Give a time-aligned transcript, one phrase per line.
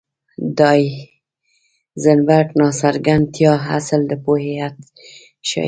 [0.57, 4.79] د هایزنبرګ ناڅرګندتیا اصل د پوهې حد
[5.47, 5.59] ښيي.